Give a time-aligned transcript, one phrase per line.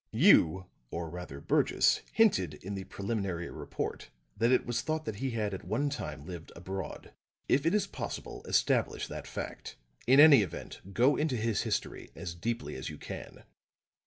[0.13, 5.29] You, or rather Burgess, hinted in the preliminary report that it was thought that he
[5.29, 7.13] had at one time lived abroad.
[7.47, 9.75] If it is possible, establish that fact.
[10.07, 13.43] In any event, go into his history as deeply as you can."